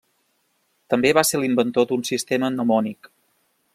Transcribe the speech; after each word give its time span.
També 0.93 1.11
va 1.17 1.23
ser 1.31 1.41
l'inventor 1.43 1.87
d'un 1.91 2.07
sistema 2.13 2.51
mnemònic. 2.55 3.13